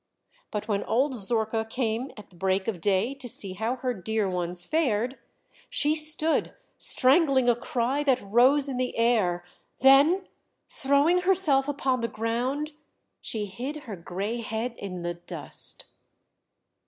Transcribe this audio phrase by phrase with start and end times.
[0.49, 4.27] But when old Zorka came at the break of day to see how her dear
[4.27, 5.19] ones fared,
[5.69, 9.45] she stood strangling a cry that rose in the air;
[9.81, 10.27] then,
[10.67, 12.71] throwing herself upon the ground,
[13.21, 15.85] she hid her grey head in the dust.